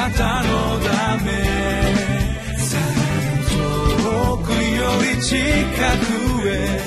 [0.00, 1.30] なたのため
[3.50, 4.56] 遠くよ
[5.14, 6.80] り近くへ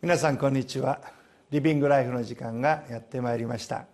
[0.00, 1.02] 皆さんこんにちは。
[1.50, 3.84] リビングライフの時間がやってまいりました。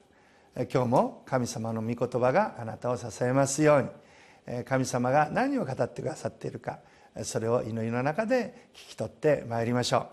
[0.73, 4.64] 今日も神様の御言葉があなたを支えますように。
[4.64, 6.79] 神様が何を語ってくださっているか。
[7.23, 10.09] それを祈りの中で聞き取ってまいりましょう。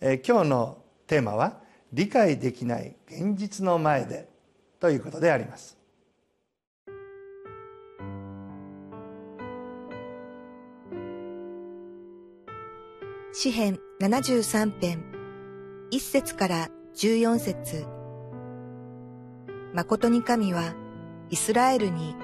[0.00, 1.60] え今日のテーマは
[1.92, 4.28] 「理解できない現実の前で」
[4.80, 5.76] ということであります。
[13.32, 15.04] 詩編73編
[15.90, 17.86] 一節から十四節。
[19.74, 20.74] 誠に神は
[21.30, 22.16] イスラエルに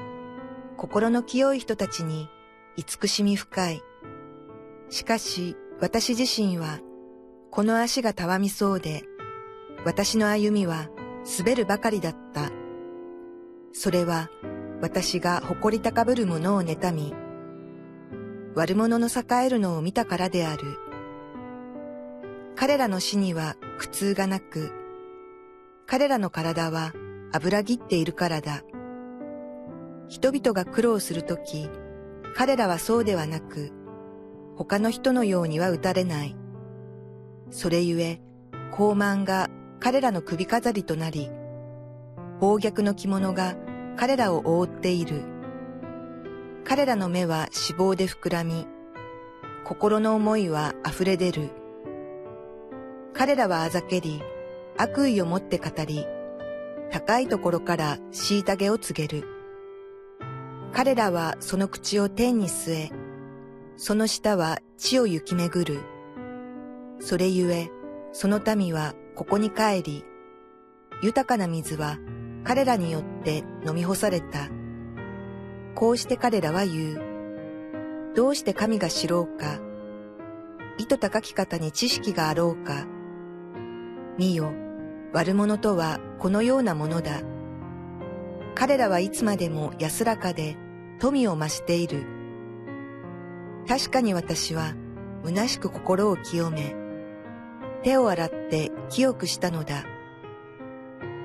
[0.77, 2.29] 心の清い人たちに
[2.77, 3.83] 慈しみ深い。
[4.95, 6.79] しかし私自身は
[7.51, 9.03] この足がたわみそうで
[9.85, 10.89] 私の歩みは
[11.37, 12.53] 滑るばかりだった。
[13.73, 14.31] それは
[14.81, 17.13] 私が誇り高ぶる者を妬み
[18.55, 20.79] 悪者の栄えるのを見たからである。
[22.55, 24.71] 彼らの死には苦痛がなく、
[25.87, 26.93] 彼らの体は
[27.33, 28.63] 油ぎっているからだ。
[30.07, 31.69] 人々が苦労するとき、
[32.37, 33.73] 彼らはそうではなく、
[34.57, 36.37] 他の人のようには打たれない。
[37.51, 38.21] それゆえ、
[38.73, 41.31] 高慢が彼らの首飾りとなり、
[42.41, 43.57] 暴虐の着物が
[43.97, 45.23] 彼らを覆っている。
[46.65, 48.67] 彼らの目は脂肪で膨らみ、
[49.65, 51.51] 心の思いは溢れ出る。
[53.13, 54.23] 彼らはあざけり、
[54.77, 56.07] 悪意を持って語り、
[56.91, 59.29] 高いところから虐げを告げる。
[60.73, 63.04] 彼らはその口を天に据え、
[63.77, 65.81] その下は地を行き巡る。
[67.01, 67.71] それゆえ、
[68.13, 70.05] その民はここに帰り、
[71.03, 71.99] 豊かな水は
[72.45, 74.49] 彼らによって飲み干された。
[75.75, 78.13] こうして彼らは言う。
[78.15, 79.59] どうして神が知ろうか。
[80.79, 82.87] 意図高き方に知識があろうか。
[84.19, 84.53] 見よ、
[85.13, 87.23] 悪者とはこのようなものだ。
[88.55, 90.57] 彼らはいつまでも安らかで
[91.01, 92.24] 富を増している。
[93.67, 94.75] 確かに私は
[95.25, 96.75] 虚しく心を清め、
[97.83, 99.85] 手を洗って清くしたのだ。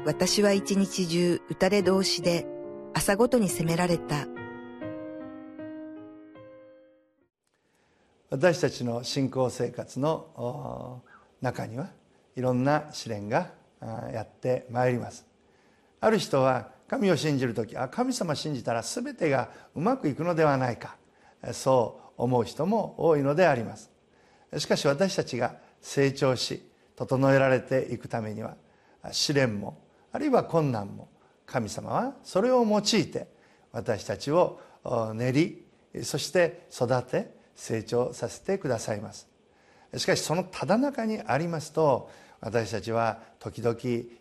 [0.05, 2.45] 私は一日中打たれ同士で
[2.93, 4.27] 朝ごとに責められた。
[8.29, 11.01] 私たちの信仰生活の
[11.41, 11.89] 中には
[12.35, 13.51] いろんな試練が
[14.13, 15.25] やってまいります
[15.99, 20.95] ある人は神を信じる時あ神様信じたら全てがうまくいくのではないか
[21.53, 23.89] そう思う人も多いのであります。
[24.57, 26.63] しかし私たちが成長し
[26.95, 28.55] 整えられていくためには
[29.11, 29.81] 試練も
[30.11, 31.07] あるいは困難も
[31.45, 33.27] 神様はそれを用いて
[33.71, 34.59] 私たちを
[35.13, 35.65] 練り
[36.03, 39.27] そして育て成長させてくださいます。
[39.95, 43.77] しかしそのただ中にありますと私たちは時々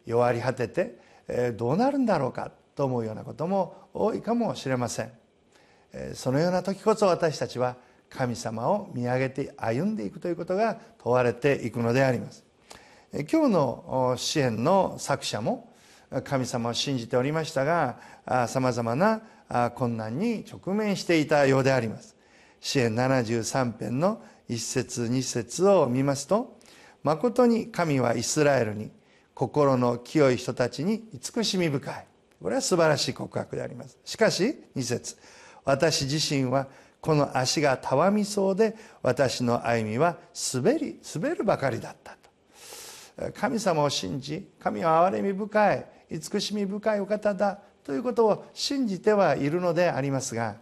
[0.06, 0.98] 弱り果てて、
[1.28, 5.12] えどうなるんだろうかと思うようなことも多いかもしれません、
[6.14, 7.76] そのような時こそ私たちは
[8.10, 12.44] 神様を見上げて歩んでいくということが問われていくのであります。
[13.12, 15.72] 今日の支援の作者も
[16.24, 17.98] 神様を信じておりましたが
[18.48, 19.22] さまざまな
[19.74, 22.16] 困難に直面していたようであります。
[22.60, 26.58] 支援73編の1節2節を見ますと
[27.02, 28.90] 誠に神はイスラエルに
[29.34, 32.06] 心の清い人たちに慈しみ深い
[32.42, 33.98] これは素晴らしい告白であります。
[34.04, 35.16] しかし2節
[35.64, 36.68] 私自身は
[37.00, 40.16] この足がたわみそうで私の歩みは
[40.54, 43.32] 滑り滑るばかりだったと。
[43.32, 50.56] 神様を信じ神は憐れみ深い慈しみ深いお方だということを信じてはいるのでありますが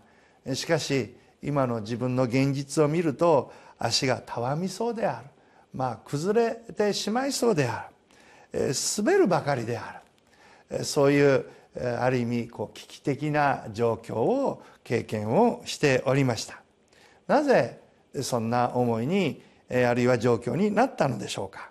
[0.55, 5.27] しかし今の自分の現実を見ると足がたわみそうである。
[5.75, 7.89] まあ、崩れてしまいそうであ
[8.53, 8.73] る。
[8.97, 10.01] 滑るばかりであ
[10.71, 10.85] る。
[10.85, 11.45] そういう
[11.81, 16.61] ある意味こう危機的な状況を経験をしておりました。
[17.27, 17.81] なぜ
[18.23, 21.71] そんな思いにあるいは状況になったのでしょうか。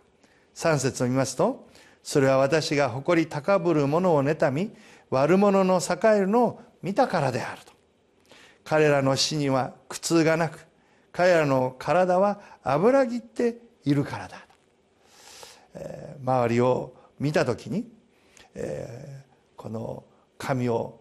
[0.56, 1.68] 3節を見ますと
[2.04, 4.72] それは私が誇り高ぶる者を妬み
[5.10, 7.74] 悪者の栄えるのを見たからであると。
[8.66, 10.66] 彼らの死には苦痛がなく
[11.12, 14.46] 彼らの体は油ぎっているからだ、
[15.75, 17.88] えー、周りを見た時に、
[18.56, 19.25] えー、
[19.66, 20.04] この
[20.38, 21.00] 神を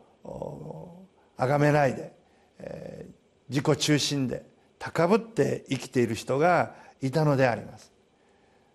[1.36, 2.12] 崇めないで、
[2.58, 3.12] えー、
[3.50, 4.46] 自己中心で
[4.78, 7.92] 高ぶって生きている人がいたのであります。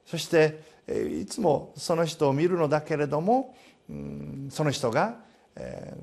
[0.06, 0.62] そして
[1.20, 3.56] いつもその人を見るのだけれども
[4.52, 5.22] その人が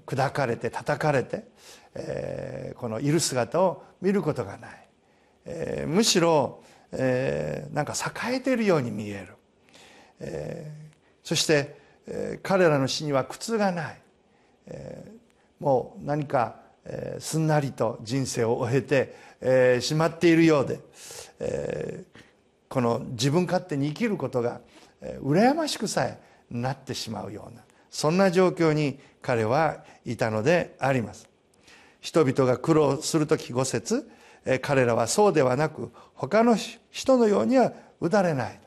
[0.05, 1.44] 砕かれて叩かれて
[2.75, 5.87] このいる姿を見ることがない。
[5.87, 6.61] むしろ
[6.91, 7.94] なんか
[8.29, 9.25] 栄えているように見え
[10.21, 10.67] る。
[11.23, 11.86] そして
[12.43, 14.00] 彼らの死には苦痛がない。
[15.58, 16.56] もう何か
[17.19, 18.82] すんなりと人生を終え
[19.41, 22.05] てしまっているようで
[22.69, 24.61] この自分勝手に生きることが
[25.23, 26.20] 羨ましくさえ
[26.50, 31.29] なってしまうようなそんな状況に彼はいたのであります。
[32.00, 34.08] 人々が苦労する時五節
[34.62, 36.56] 彼らはそうではなく他の
[36.91, 38.61] 人のようには打たれない。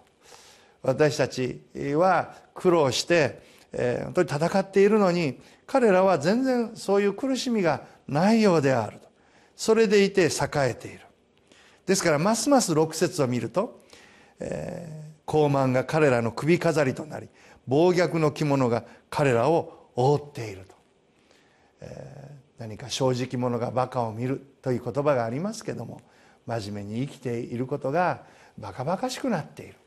[0.81, 1.61] 私たち
[1.95, 3.41] は苦労して
[4.03, 9.09] 本当に戦っているのに彼らは全然そういう苦しみがないようであると。
[9.55, 10.29] それでいて栄
[10.69, 11.01] えている。
[11.85, 13.81] ですからますます6節を見ると、
[14.39, 17.27] えー、高慢が彼らの首飾りとなり
[17.67, 20.75] 暴虐の着物が彼らを覆っていると、
[21.81, 25.99] えー、何か正直者がバカを見るという言葉がありますけども
[26.45, 28.21] 真面目に生きていることが
[28.59, 29.78] バカバカしくなっている。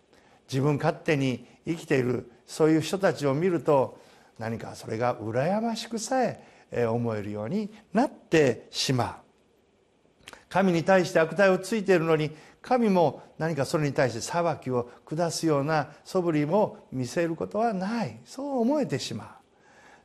[0.52, 3.98] 自分勝手に生きているそういう人たちを見ると
[4.38, 10.32] 何かそれが羨ましくさえ思えるようになってしまう。
[10.48, 18.18] 神に対して悪態をついているのに神も何かそれに対して裁きを下すような素振りも見せることはない。
[18.24, 19.38] そう思えてしま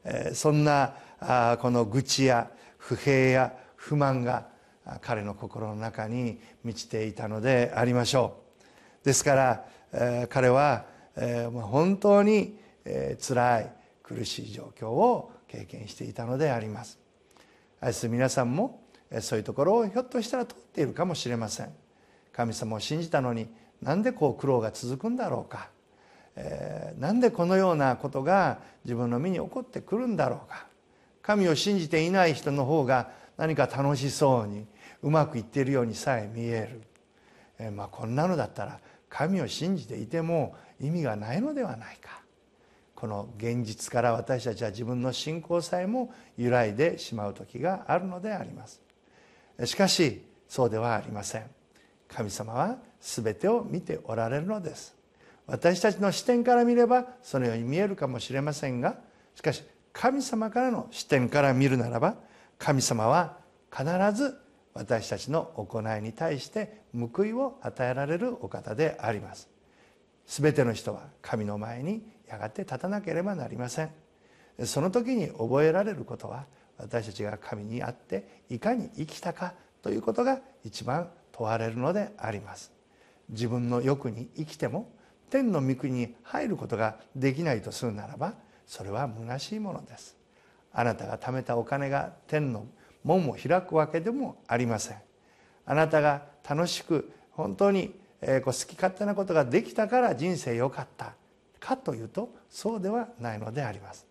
[0.06, 0.34] う。
[0.34, 0.94] そんな
[1.62, 4.48] この愚痴や不平や不満が
[5.02, 8.38] 彼の心の中に満ちていたのでありましょ
[9.04, 9.06] う。
[9.06, 9.66] ですから
[10.30, 10.86] 彼は
[11.54, 12.58] 本当に
[13.20, 13.72] 辛い
[14.04, 17.00] 苦しい状況を経験していたのであります。
[17.80, 18.82] 愛する皆さんも
[19.22, 21.74] そういうところをひょっとしたら通っているかもしれません。
[22.34, 23.48] 神様を信じたのに
[23.82, 25.70] なんでこう苦労が続くんだろうか、
[26.36, 30.68] えー、なんでこのようなことが自分の身に起こってくるんだろうか。
[31.22, 34.66] 神を信じていない人の方が何か楽しそうに
[35.04, 36.82] うまくいっているようにさえ見える、
[37.60, 38.80] えー、まあこんなのだったら
[39.10, 42.22] 神を信じていても意味がないのではないか。
[42.96, 48.82] この現実から私たちは自分の信仰さえも揺らいでしまう時があるのであります。
[49.66, 51.46] しかしそうではありません。
[52.08, 54.96] 神様は全てを見ておられるのです。
[55.48, 58.98] 私たちの視点から見ればそのように見えるかもしれませんが
[59.34, 59.64] しかし
[59.94, 62.16] 神様からの視点から見るならば
[62.60, 63.38] 神様は
[63.72, 64.38] 必ず
[64.78, 69.50] 私たちの行いに対して報いを与えられるお方であります。
[70.28, 73.92] 全ての人は神の前にやがて立たなければなりません。
[74.66, 76.46] その時に覚えられることは
[76.78, 82.72] 私たちが神にあっていかに生きたかということが一番問われるのであります。
[83.30, 84.92] 自分の欲に生きても
[85.30, 88.34] 天の御国に入ることができないとするならば
[88.66, 90.16] それは虚しいものです。
[90.72, 92.68] あなたが貯めたお金が天の
[93.08, 94.98] 門を開くわけでもありません。
[95.66, 101.14] あなたが楽しく本当に好き勝手なことができたから人生良かった
[101.60, 104.06] かというとそうではないのであります。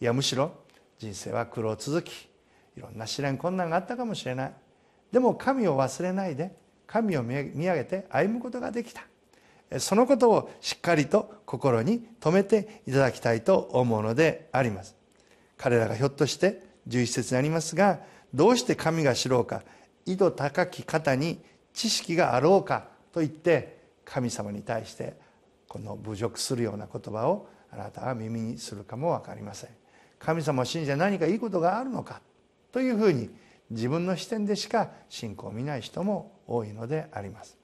[0.00, 0.52] いやむしろ
[0.98, 2.28] 人生は苦労続き
[2.76, 4.52] いろんな試練困難があったかもしれない。
[5.10, 6.54] でも神を忘れないで
[6.86, 9.02] 神を見上げて歩むことができた。
[9.78, 14.94] そのことをしっかりと心に留めていただきたいと思うのであります。
[15.56, 18.00] 彼らがひょっとして11節にありますが
[18.34, 19.62] どうして神が知ろうか
[20.06, 21.38] 井戸高き方に
[21.72, 25.14] 知識があろうかと言って神様に対して
[25.68, 29.70] この侮辱するような言葉をあなたは耳にするかも分かりません。
[30.18, 32.20] 神様を信じて何かいいことがあるのか
[32.70, 33.30] というふうに
[33.70, 37.56] 自分の視点でしか信仰を見ない人も多いのであります。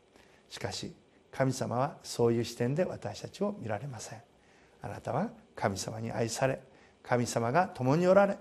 [0.48, 0.92] しかし
[1.30, 4.22] 神様はそういう視点で私たちを見られません。
[4.80, 6.60] あなたは神様に愛され
[7.02, 8.38] 神様が共におられ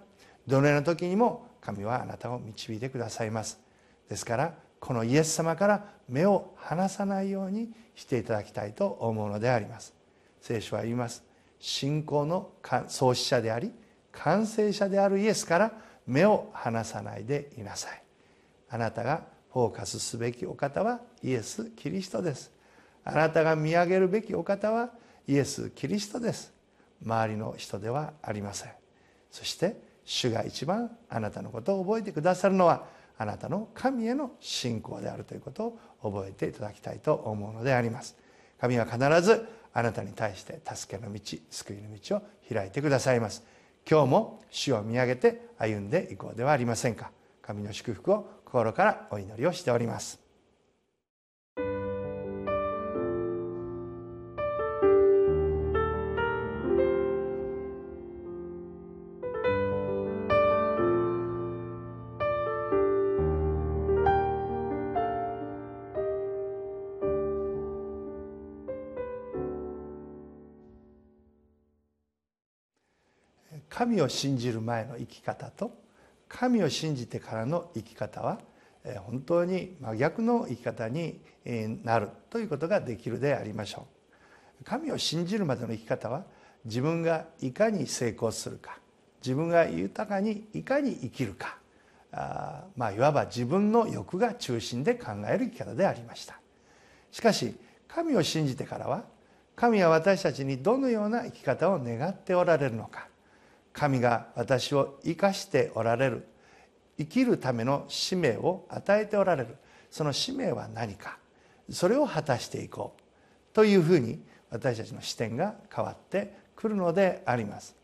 [0.48, 3.60] どのような時にも神はあなたを導いてくださいます。
[4.08, 9.94] ですからこのイエス様から目を離さないようにしていただきたいと思うのであります。
[10.40, 11.24] 聖書は言います。
[11.60, 12.52] 信仰の
[12.88, 13.74] 創始者であり
[14.14, 15.72] 完成者であるイエスから
[16.06, 18.02] 目を離さないでいなさい。
[18.70, 22.50] あなたがフォーカスすべきお方はイエス・キリストです。
[23.04, 24.92] あなたが見上げるべきお方は
[25.28, 26.54] イエス・キリストです。
[27.06, 28.72] 周りの人ではありません。
[29.32, 32.86] そして主が一番あなたのことを覚えてくださるのは
[33.18, 38.16] あなたの神への信仰であるということを覚えていただきたいと思うのであります。
[38.60, 42.22] 神は必ずあなたに対して助けの道救いの道を
[42.52, 43.44] 開いてくださいます。
[43.90, 47.12] 今日も主を見上げて歩んでいこうではありませんか。
[47.42, 50.27] 神の祝福を心からお祈りをしております。
[73.70, 75.72] 神を信じる前の生き方と
[76.28, 78.40] 神を信じてからの生き方は
[79.06, 81.20] 本当に真逆の生き方に
[81.84, 83.88] なるということができるでありましょ
[84.62, 84.64] う。
[84.64, 86.24] 神を信じるまでの生き方は
[86.66, 88.80] 自分がいかに成功するか
[89.24, 91.58] 自分が豊かにいかに生きるか
[92.12, 96.40] あまあいわば自分の欲が中心で考える生き方でありました。
[97.12, 97.56] しかし
[97.88, 99.04] 神を信じてからは
[99.56, 103.08] 神は私たちにどのような生き方を願っておられるのか
[103.78, 106.28] 神が私を生かしておられる。
[106.98, 109.56] 生きるための使命を与えておられる。
[109.92, 111.20] その使命は何か。
[111.70, 113.02] それを果たしていこう。
[113.54, 114.20] というふうに
[114.50, 117.76] 私たちの視点が変わってくるのであります。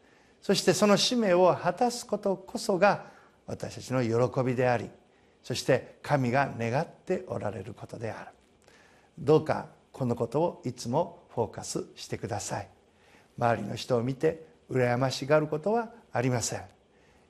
[0.42, 3.06] そしてその使命を果たすことこそが
[3.46, 4.90] 私たちの喜びであり
[5.42, 8.32] そして神が願っておられることである。
[9.20, 12.68] どうかこのことをいつもフォーカスしてください。
[13.38, 16.62] 周りの人を見て羨ましがることはありません。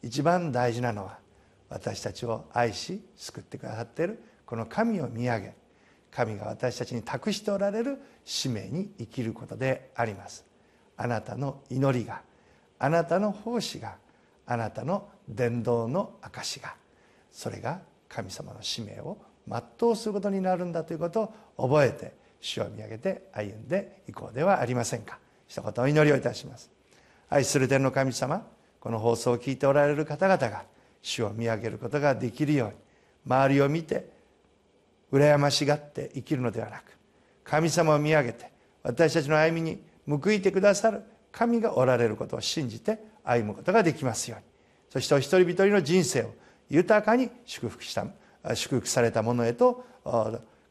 [0.01, 1.17] 一番大事なのは
[1.69, 5.55] 私たちを愛し救ってくださっているこの神を見上げ
[6.11, 10.45] 神が私たちに託しておられる使命に生きることであります。
[10.95, 12.21] あなたの祈りが
[12.77, 13.95] あなたの奉仕が
[14.45, 16.75] あなたの伝道の証が
[17.31, 25.17] それが神様の使命を全うすることになるんだということを覚えて主を見上げて歩んでいこうではありませんか。
[25.47, 26.72] 一言お祈りをいたします。
[27.33, 28.45] 愛する天の神様
[28.79, 30.65] この放送を聞いておられる方々が
[31.01, 32.73] 主を見上げることができるように
[33.25, 34.07] 周りを見て
[35.11, 36.95] 羨ましがって生きるのではなく
[37.43, 38.51] 神様を見上げて
[38.83, 44.45] 私たちの歩みに報いてくださる神がおられることを信じて歩むことができますように。
[44.91, 46.35] そしてお一人一人の人生を
[46.69, 48.05] 豊かに祝福した
[48.53, 49.83] 祝福されたものへと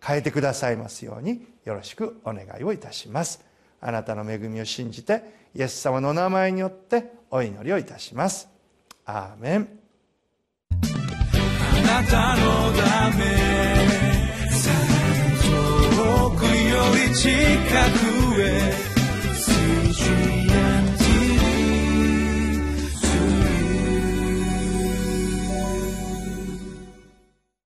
[0.01, 3.52] 変えてくださいますようによろしくお願いをいたします。
[3.85, 5.23] あなたの恵みを信じて
[5.55, 8.49] イエス様のお名前によってお祈りをいたします。
[9.05, 9.69] アーメン。
[10.71, 13.25] あなたのため
[15.43, 16.49] 遠くよ
[17.09, 17.29] り近
[18.31, 18.92] くへ。